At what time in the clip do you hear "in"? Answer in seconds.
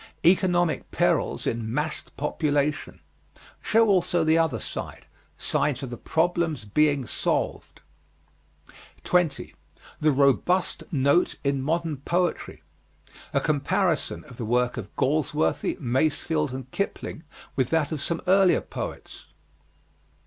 1.45-1.71, 11.43-11.61